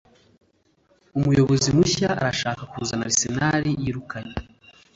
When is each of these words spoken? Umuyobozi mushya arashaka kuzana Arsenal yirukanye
Umuyobozi 1.17 1.67
mushya 1.77 2.09
arashaka 2.21 2.61
kuzana 2.71 3.03
Arsenal 3.09 3.63
yirukanye 3.81 4.35